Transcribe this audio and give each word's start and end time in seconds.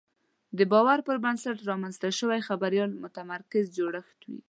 د 0.57 0.59
باور 0.71 0.99
پر 1.07 1.15
بنسټ 1.23 1.57
رامنځته 1.69 2.07
شوی 2.19 2.39
چاپېریال 2.47 2.91
متمرکز 3.03 3.65
جوړښت 3.77 4.19
وي. 4.27 4.39